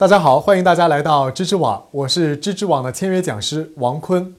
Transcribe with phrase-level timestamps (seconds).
[0.00, 4.34] 大家好，欢迎大家来到知知网，我是知知网的签约讲师王坤。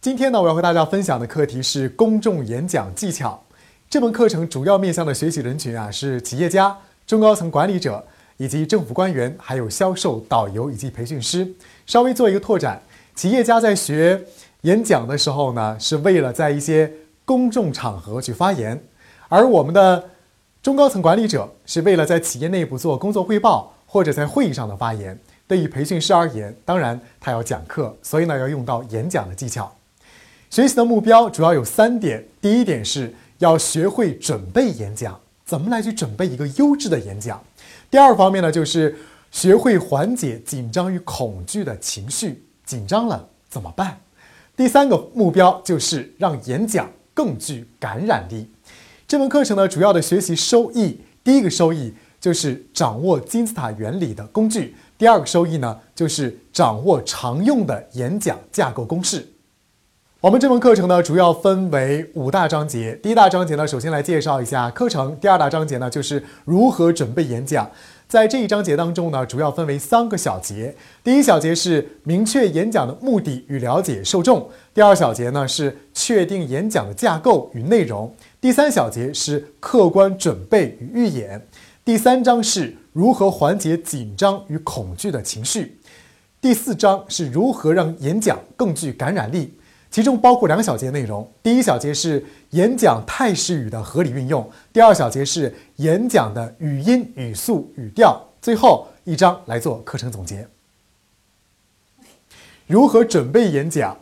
[0.00, 3.40] 今天呢，我要和大家分享的课题是公众演讲技巧。
[3.88, 6.76] 这门课程主要面向的学习人群啊，是企业家、
[7.06, 8.04] 中高层管理者
[8.38, 11.48] 以及政府官员，还有销售、导游以及培训师。
[11.86, 12.82] 稍微做一个拓展，
[13.14, 14.20] 企业家在学
[14.62, 16.92] 演讲的时候呢，是为了在一些
[17.24, 18.76] 公众场合去发言；
[19.28, 20.10] 而我们的
[20.60, 23.72] 中高层管理者是为了在企业内部做工作汇报。
[23.92, 29.70] 或者在会议上的发言，对于培训师而言，当然他要讲课，所以呢要用到演讲的技巧。
[30.48, 37.36] 学习的目标主要有三点：第一点是要学会准备演讲，怎么来去准备一个优质的演讲；
[37.90, 38.96] 第二方面呢就是
[39.30, 43.98] 学会缓解紧张与恐惧的情绪，紧张了怎么办？
[44.56, 48.48] 第三个目标就是让演讲更具感染力。
[49.06, 51.92] 这门课程呢主要的学习收益，第一个收益。
[52.22, 54.76] 就是掌握金字塔原理的工具。
[54.96, 59.26] 第二个收益呢，就是掌握常用的演讲架构公式。
[60.20, 62.94] 我们这门课程呢，主要分为五大章节。
[63.02, 65.16] 第一大章节呢，首先来介绍一下课程。
[65.20, 67.68] 第二大章节呢，就是如何准备演讲。
[68.06, 70.76] 在这一章节当中呢，主要分为三个小节。
[71.02, 74.48] 第一小节是明确演讲的目的与了解受众。
[74.72, 78.14] 第二小节呢是确定演讲的架构与内容。
[78.40, 81.44] 第三小节是客观准备与预演。
[81.84, 85.80] 第三章是如何缓解紧张与恐惧的情绪，
[86.40, 89.52] 第四章是如何让演讲更具感染力，
[89.90, 91.28] 其中包括两小节内容。
[91.42, 98.28] 第一小节是演讲态势语的合理运用，第二小节是演讲的语音、语速、语调。
[98.40, 100.46] 最后一章来做课程总结。
[102.68, 103.98] 如何准备演讲？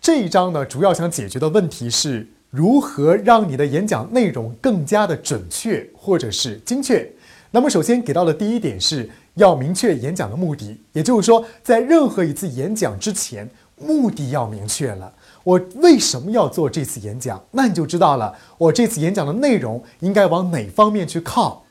[0.00, 2.28] 这一章呢，主要想解决的问题是。
[2.50, 7.08] 如何让你的演讲内容更加的准确或者是精确？
[7.52, 15.12] 那么首先给到的第一点是要明确演讲的目的，也就是说，在任何一次演讲之前，目的要明确了。
[15.44, 17.40] 我为什么要做这次演讲？
[17.52, 21.64] 那你就知道了，我这次演讲的内容应该往哪方面去靠。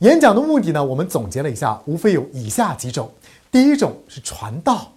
[0.00, 0.84] 演讲的目的呢？
[0.84, 3.10] 我们总结了一下，无非有以下几种。
[3.50, 4.92] 第一种是传道，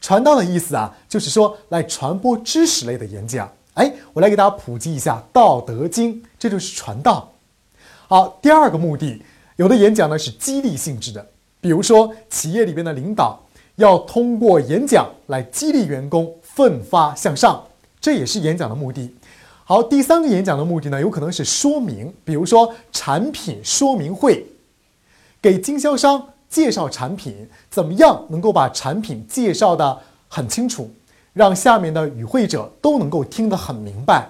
[0.00, 3.50] 传道的意思啊，就是说来传播知识类的演讲。
[3.80, 7.32] 哎，我来给大家普及一下《道德经》，这就是传道。
[8.08, 9.22] 好，第二个目的，
[9.56, 11.26] 有的演讲呢是激励性质的，
[11.62, 13.40] 比如说企业里边的领导
[13.76, 17.64] 要通过演讲来激励员工奋发向上，
[18.02, 19.14] 这也是演讲的目的。
[19.64, 24.44] 好，第三个演讲的目的呢，有可能是说明，比如说产品说明会，
[25.40, 29.98] 给经销商介绍产品，怎么样能够把产品介绍的
[30.28, 30.90] 很清楚。
[31.32, 34.28] 让下面的与会者都能够听得很明白。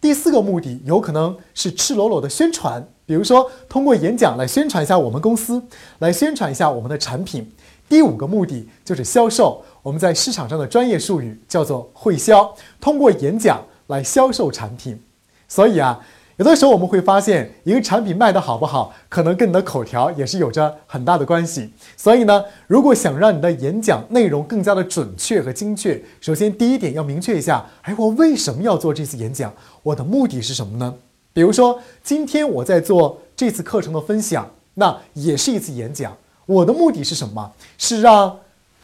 [0.00, 5.62] 第四个目的有可能是赤裸裸的宣传，比如说通过演讲来宣传一下我们公司，
[5.98, 7.50] 来宣传一下我们的产品。
[7.88, 15.00] 第五个目的就是销售，我们在市场上的专业术语叫做会销，通过演讲来销售产品。
[15.48, 16.00] 所以啊。
[16.40, 21.70] 有的时候我们会发现，一个产品卖得好不好，可能跟你的口条也是有着很大的关系。
[21.98, 29.52] 所以呢，如果想让你的演讲内容更加的准确和精确，首先第一点要明确一下：哎，我为什么要做这次演讲？
[29.82, 30.94] 我的目的是什么呢？
[31.34, 36.16] 比如说，今天我在做这次课程的分享，那也是一次演讲。
[36.46, 37.52] 我的目的是什么？
[37.76, 38.34] 是让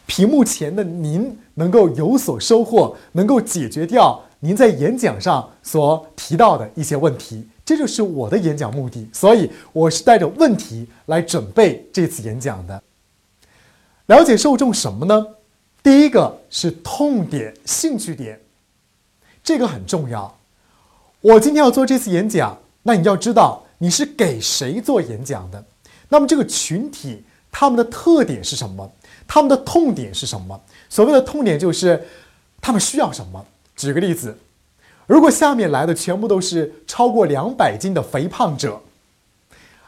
[0.05, 4.21] 屏幕前的您能够有所收获，能够解决掉。
[4.47, 12.81] 您在演讲上所提到的一些问题，这就是我的演讲目的，所以我是带着问题来准备这次演讲的。
[14.07, 15.27] 了解受众什么呢？
[15.83, 18.41] 第一个是痛点、兴趣点，
[19.43, 20.39] 这个很重要。
[21.21, 25.65] 我今天要做这次演讲，那你要知道你是给谁做演讲的，
[26.09, 28.89] 那么这个群体他们的特点是什么？
[29.27, 30.61] 他们的痛点是什么？
[30.89, 32.01] 所谓的痛点就是
[32.61, 33.45] 他们需要什么。
[33.77, 34.39] 举个例子，
[35.07, 38.81] 如果下面来的全部都是超过两百斤的肥胖者，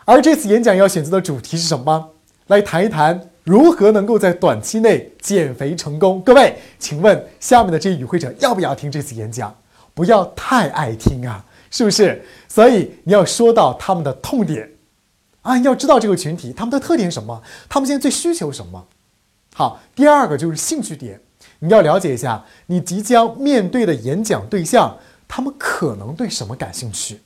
[0.05, 2.11] 而这次演讲要选择的主题是什么？
[2.47, 6.21] 来谈一谈如何能够在短期内减肥成功。
[6.21, 9.55] 各位，请问下面的这些与会者要不要听这次演讲？
[9.95, 12.23] 不要太爱听啊，是不是？
[12.47, 14.71] 所以你要说到他们的痛点
[15.43, 18.87] 啊，要知道这个群体他们的特点什么，他们现在最需求什么。
[19.55, 21.21] 好，第二个就是兴趣点。
[21.61, 27.21] 你要了解一下你即将面对的演讲对象，他们可能对什么感兴趣。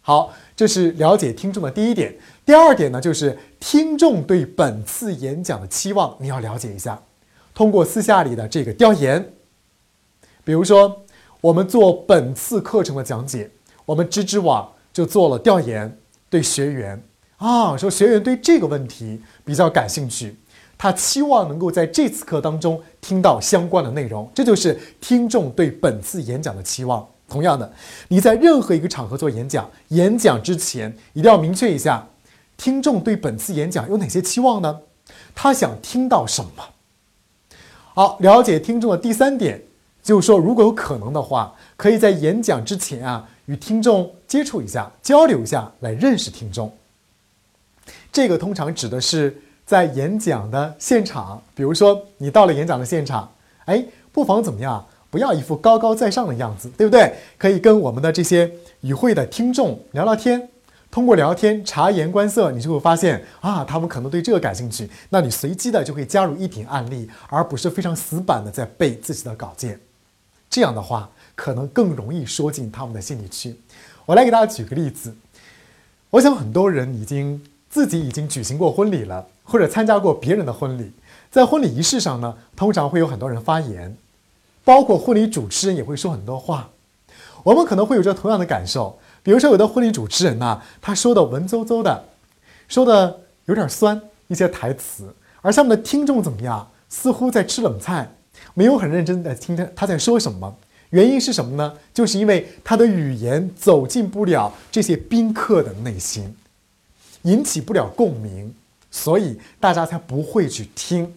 [0.00, 2.16] 好，这是了解听众的第一点。
[2.46, 7.02] 第二点呢，就是听众对本次演讲的期望，你要了解一下。
[7.54, 9.32] 通过私下里的这个调研，
[10.44, 11.04] 比如说
[11.40, 13.50] 我们做本次课程的讲解，
[13.84, 15.98] 我们知知网就做了调研，
[16.30, 17.02] 对学员
[17.36, 20.36] 啊说学员对这个问题比较感兴趣。
[20.78, 27.04] 他期望能够在这次课当中听到相关的内容，这就是听众对本次演讲的期望。
[27.28, 27.70] 同样的，
[28.06, 32.06] 你在任何一个场合做演讲，演讲之前一定要明确一下，
[32.56, 34.80] 听众对本次演讲有哪些期望呢？
[35.34, 36.64] 他想听到什么？
[37.94, 39.60] 好，了解听众的第三点，
[40.02, 46.72] 就是说，如果有可能的话，可以在演讲之前啊，与听众接触一下，交流一下，来认识听众。
[48.12, 49.42] 这个通常指的是。
[49.68, 53.30] 在演讲的现场，比如说你到了演讲的现场，
[53.66, 54.82] 哎，不妨怎么样？
[55.10, 57.12] 不要一副高高在上的样子，对不对？
[57.36, 58.50] 可以跟我们的这些
[58.80, 60.48] 与会的听众聊聊天，
[60.90, 64.88] 通过聊天察言观色，你就会发现啊，他们可能对这个感兴趣。
[65.10, 69.78] 那你随机的就会加入一点案例，而不是非常死板的在背自己的稿件。
[70.48, 73.54] 这样的话，可能更容易说进他们的心里去。
[74.06, 75.14] 我来给大家举个例子，
[76.08, 79.26] 我想很多人已经自己已经举行过婚礼了。
[79.50, 80.92] 或者参加过别人的婚礼，
[81.30, 83.96] 在婚礼仪式上呢，通常会有很多人发言，
[84.62, 86.68] 包括婚礼主持人也会说很多话。
[87.42, 92.04] 我们可能会有着同样的感受，比如说有的婚礼主持人呢，他说的文绉绉的，
[92.68, 96.68] 说的有点酸一些台词，而下面的听众怎么样？
[96.90, 98.10] 似乎在吃冷菜，
[98.52, 100.54] 没有很认真的听他他在说什么。
[100.90, 101.72] 原因是什么呢？
[101.94, 106.36] 就是因为他的语言走进不了这些宾客的内心，
[107.22, 108.54] 引起不了共鸣。
[108.90, 111.12] 所以大家才不会去听，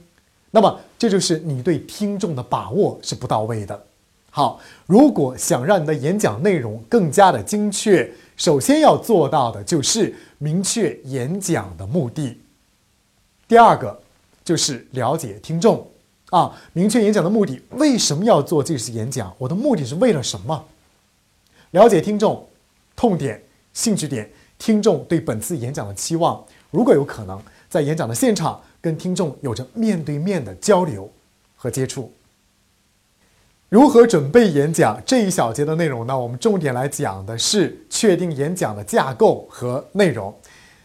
[0.51, 3.85] 那么这就是你对听众的把握是不到位的。
[4.29, 12.37] 好，如果想让你的演讲内容更加的精确，首先要做到的就是明确演讲的目的。
[13.47, 14.01] 第二个
[14.43, 15.87] 就是了解听众
[16.29, 19.33] 啊，明确演讲的目的，为什么要做这次演讲？
[19.37, 20.65] 我的目的是为了什么？
[21.71, 22.45] 了解听众
[22.97, 23.41] 痛点、
[23.73, 24.29] 兴趣点，
[24.61, 27.41] 听众对本次演讲的期望，如果有可能。
[27.67, 31.09] 在演讲的现场，跟听众有着面对面的交流
[31.55, 32.13] 和接触。
[33.69, 36.19] 如何准备演讲这一小节的内容呢？
[36.19, 40.31] 我们重点来讲的是确定演讲的架构和内容。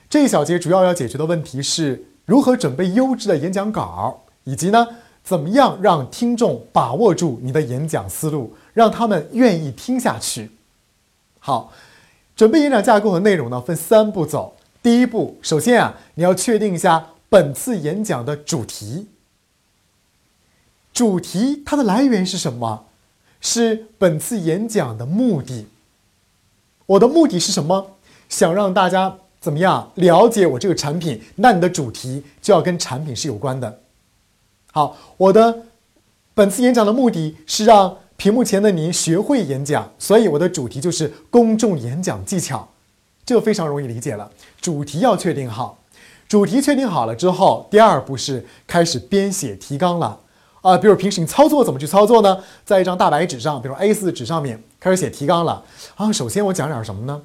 [0.09, 4.87] 这一小节主要要解决的问题是如何准备优质的演讲稿，以及呢，
[5.23, 10.53] 怎么样让听众把握住你的演讲思路，让他们愿意听下去。
[11.41, 11.73] 好，
[12.37, 14.55] 准备演讲架构和内容呢，分三步走。
[14.83, 19.09] 第一步，首先啊，你要确定一下本次演讲的主题。
[20.93, 22.85] 主题它的来源是什么？
[23.41, 25.67] 是本次演讲的目的。
[26.85, 27.93] 我的目的是什么？
[28.29, 31.23] 想让大家怎么样了解我这个产品？
[31.37, 33.81] 那你的主题就要跟产品是有关的。
[34.73, 35.63] 好，我的
[36.35, 42.69] 本次演讲的目的是让屏幕前的您学会演讲，所以我的主题就是公众演讲技巧。
[43.25, 44.31] 这非常容易理解了，
[44.61, 45.79] 主题要确定好，
[46.29, 50.21] 主题确定好了之后，第二步是开始编写提纲了
[50.63, 50.79] 啊。
[50.79, 52.43] 比如平时你操作怎么去操作呢？
[52.65, 55.65] 在一张大白纸上，比如 A4 纸上面开始写提纲了
[55.97, 56.13] 啊。
[56.13, 57.21] 首先我讲点什么呢？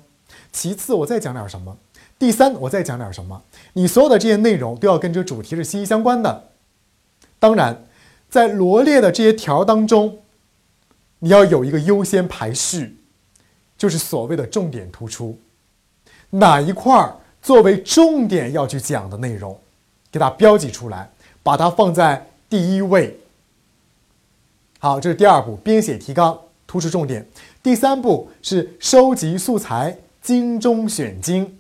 [0.52, 1.78] 其次我再讲点什么？
[2.18, 3.42] 第三我再讲点什么？
[3.74, 6.50] 你所有的这些内容都要跟这个主题是息息相关的。
[7.40, 7.86] 当然，
[8.30, 10.18] 在罗列的这些条当中，
[11.24, 12.98] 你要有一个优先排序，
[13.78, 15.38] 就是所谓的重点突出。
[16.32, 19.56] 哪一块儿作为重点要去讲的内容，
[20.12, 21.12] 给它标记出来，
[21.44, 23.20] 把它放在第一位。
[24.80, 26.36] 好，这是第二步，编写提纲，
[26.66, 27.28] 突出重点。
[27.62, 31.60] 第三步是收集素材，精中选精。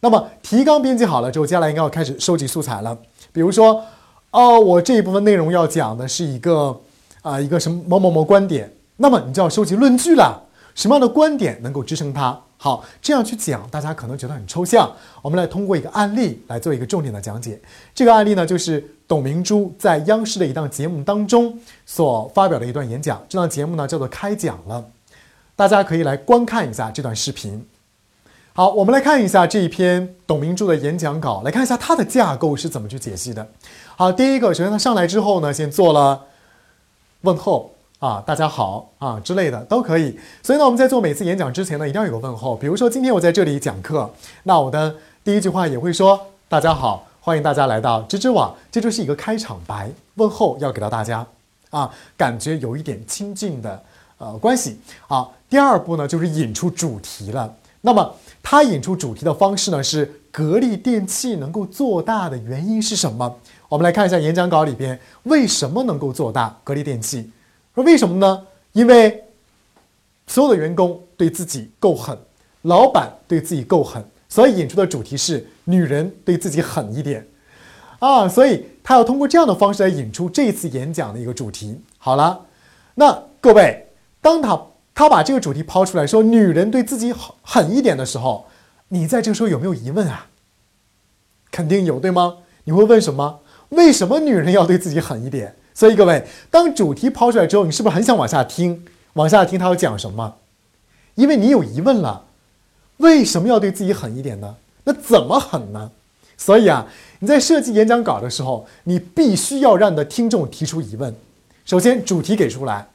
[0.00, 2.98] 那么提纲编辑好了之后，接下来应该要开始收集素材了。
[3.32, 3.84] 比如说，
[4.32, 6.80] 哦，我这一部分内容要讲的是一个
[7.24, 10.42] 啊一个什么某某某观点，那么你就要收集论据了。
[10.74, 12.38] 什么样的观点能够支撑它？
[12.56, 14.90] 好，这样去讲，大家可能觉得很抽象。
[15.22, 17.60] 我们来通过一个案例来做一个重点的讲解。
[17.94, 23.24] 这个案例呢，就是董明珠在央视的一档节目当中所发表的一段演讲。
[23.28, 24.84] 这档节目呢叫做《开讲了》，
[25.56, 27.64] 大家可以来观看一下这段视频。
[28.52, 33.46] 好，我们来看一下这一篇董明珠的演讲稿，来看一下它的架构是怎么去解析的。
[33.96, 36.22] 好，第一个，首先她上来之后呢，先做了
[37.24, 37.70] 问候。
[38.00, 40.14] 啊，大家好啊之类的都可以。
[40.42, 42.54] 所以呢，我们在做每次演讲之前呢，一定要有个问候。
[42.54, 44.10] 比如说今天我在这里讲课，
[44.42, 51.26] 那我的第一句话也会说大家好，欢迎大家来到知知网，这就是一个开场白，问候要给到大家
[51.70, 53.82] 啊，感觉有一点亲近的
[54.18, 54.78] 呃关系
[55.08, 55.26] 啊。
[55.48, 57.50] 第二步呢，就是引出主题了。
[57.80, 63.38] 那么它引出主题的方式呢，是格力电器能够做大的原因是什么？
[63.68, 67.30] 我们来看一下演讲稿里边为什么能够做大格力电器？
[67.72, 68.44] 说为什么呢？
[68.72, 69.22] 因为
[70.26, 72.18] 所有的员工对自己够狠，
[72.62, 74.04] 老板对自己够狠。
[74.28, 77.24] 所以引出的主题是女人对自己狠一点，
[78.00, 81.80] 啊，所以他要通过这样的方式来引出这次演讲的一个主题。
[81.96, 82.40] 好了，
[82.96, 83.86] 那各位，
[84.20, 84.60] 当他
[84.92, 88.44] 他把这个主题抛出来说女人对自己狠狠一点的时候，
[88.88, 90.26] 你在这个时候有没有疑问啊？
[91.50, 92.38] 肯定有，对吗？
[92.64, 93.40] 你会问什么？
[93.70, 95.54] 为什么女人要对自己狠一点？
[95.74, 98.84] 所以各位，当主题抛出来之后，你是不是很想往下听？
[99.14, 100.36] 往下听他要讲什么？
[101.14, 102.24] 因为你有疑问了。
[102.98, 104.56] 为什么要对自己狠一点呢？
[104.84, 105.90] 那怎么狠呢？
[106.36, 106.86] 所以啊，
[107.18, 111.14] 你在设计演讲稿的时候，你必须要让你的听众提出疑问。
[111.64, 112.86] 首先，主题给出来，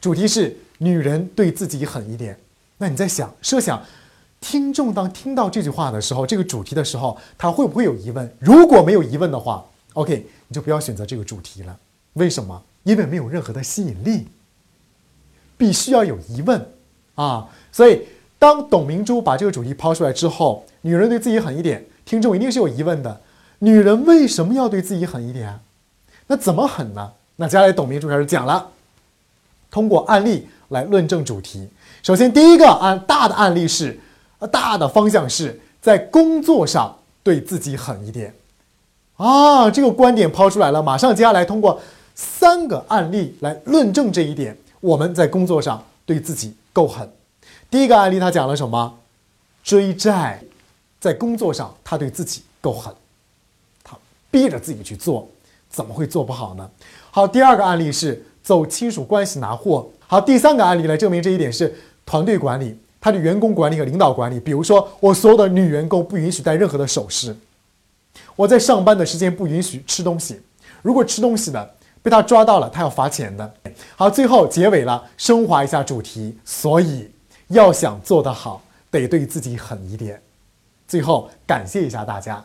[0.00, 2.38] 主题是女人对自己狠一点。
[2.78, 3.82] 那你在想，设想
[4.44, 8.30] 听众当听到这句话的时候，这个主题的时候，他会不会有疑问？
[8.38, 11.74] 如果没有疑问的话，OK，你就不要选择这个主题了。
[12.12, 12.62] 为什么？
[12.82, 14.26] 因为没有任何的吸引力。
[15.56, 16.68] 必须要有疑问
[17.14, 18.02] 啊，所以。
[18.36, 23.22] 当董明珠把这个主题抛出来之后，女人对自己狠一点，听众一定是有疑问的：
[23.60, 25.60] 女人为什么要对自己狠一点？
[26.26, 27.12] 那怎么狠呢？
[27.36, 28.68] 那接下来董明珠开始讲了，
[29.70, 31.70] 通过案例来论证主题。
[32.02, 33.98] 首先，第一个案大的案例是，
[34.50, 38.34] 大的方向是在工作上对自己狠一点。
[39.16, 41.80] 啊，这个观点抛出来了，马上接下来通过
[42.14, 47.08] 三个案例来论证这一点：我们在工作上对自己够狠。
[47.70, 48.98] 第一个案例，他讲了什么？
[49.62, 50.42] 追债，
[51.00, 52.94] 在工作上他对自己够狠，
[53.82, 53.96] 他
[54.30, 55.28] 逼着自己去做，
[55.70, 56.68] 怎么会做不好呢？
[57.10, 59.88] 好，第二个案例是走亲属关系拿货。
[60.06, 61.74] 好，第三个案例来证明这一点是
[62.04, 64.40] 团队管理，他的员工管理和领导管理。
[64.40, 67.36] 比如说，我所有的女员工不允许戴任何的首饰，
[68.34, 70.40] 我在上班的时间不允许吃东西，
[70.80, 73.54] 如果吃东西的被他抓到了，他要罚钱的。
[73.94, 77.10] 好，最后结尾了，升华一下主题，所以。
[77.48, 80.20] 要想做得好，得对自己狠一点。
[80.88, 82.42] 最后，感谢一下大家。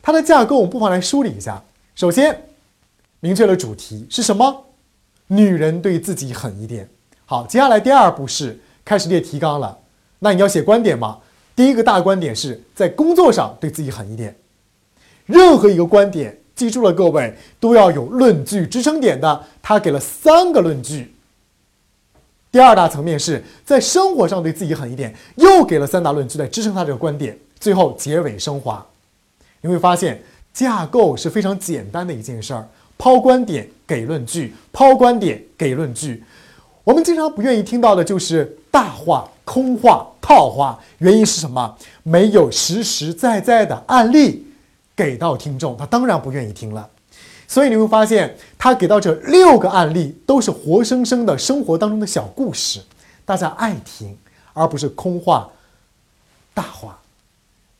[0.00, 1.60] 它的架构，我们不妨来梳理一下。
[1.96, 2.44] 首先，
[3.18, 4.66] 明确了主题是什么？
[5.26, 6.88] 女人对自己狠一点。
[7.24, 9.76] 好，接下来第二步是开始列提纲了。
[10.18, 11.18] 那你要写观点吗？
[11.54, 14.36] 第一个大观点是在工作上对自己狠一点。
[15.24, 19.44] 任何一个观点，记住了各位，都要有论据支撑点的。
[19.62, 21.14] 他给了三个论据。
[22.52, 27.36] 第二大层面是在生活上对自己狠一点，又给了三大论据来支撑他这个观点。
[27.58, 28.86] 最后结尾升华，
[29.60, 36.22] 你会发现架构是非常简单的一件事儿：抛观点给论据，抛观点给论据。
[36.84, 41.78] 我们经常不愿意听到的就是大话、空话、套话，原因是什么？
[42.02, 44.44] 没有实实在在的案例
[44.96, 46.90] 给到听众，他当然不愿意听了。
[47.46, 52.82] 所以你会发现，他给到这六个案例都是活生生的生活当中的小故事，
[53.24, 54.18] 大家爱听，
[54.52, 55.48] 而不是空话、
[56.52, 56.98] 大话。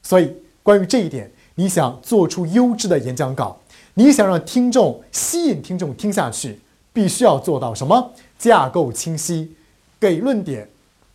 [0.04, 0.32] 所以，
[0.62, 3.58] 关于这一点，你想做出优质的演讲稿，
[3.94, 6.60] 你想让听众吸引听众听下去，
[6.92, 8.12] 必须要做到什么？
[8.38, 9.56] 架构清晰，
[9.98, 10.68] 给论点，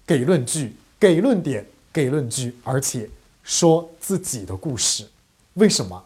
[0.05, 3.09] 给论据，给论点，给论据，而且
[3.43, 5.05] 说自己的故事。
[5.55, 6.03] 为什么？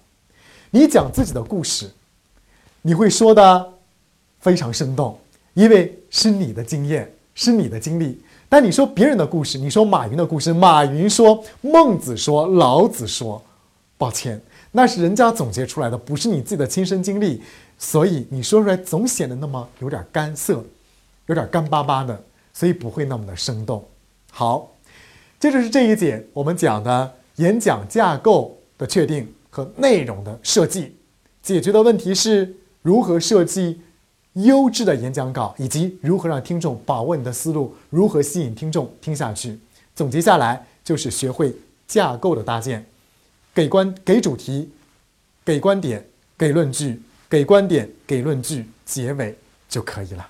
[0.71, 1.91] 你讲自己的故事。
[2.81, 3.73] 你会说的
[4.39, 5.19] 非常生动，
[5.55, 8.21] 因为是你的经验，是你的经历。
[8.47, 13.43] 但你说别人的故事，你说马云的故事，马云说，孟子说，老子说，
[13.97, 14.39] 抱歉，
[14.71, 17.41] 那是人家总结出来的，不是你自己的亲身经历，
[17.79, 20.63] 所以你说出来总显得那么有点干涩，
[21.25, 22.23] 有点干巴巴的，
[22.55, 23.87] 所以不会那么的生动。
[24.31, 24.71] 好，
[25.39, 30.95] 接着是这一节我们讲的演讲架构的确定和内容的设计，
[31.43, 32.55] 解决的问题是。
[32.85, 33.81] 如何设计
[34.33, 39.57] 优质的演讲稿，以及如何让听众把握你的思路，如何吸引听众听下去？
[39.95, 41.51] 总结下来就是学会
[41.87, 42.85] 架构的搭建，
[43.55, 44.69] 给观给主题，
[45.43, 46.05] 给观点，
[46.37, 49.35] 给论据，给观点，给论据，结尾
[49.67, 50.29] 就可以了。